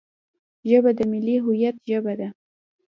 [0.69, 2.29] ژبه د ملي هویت ژبه ده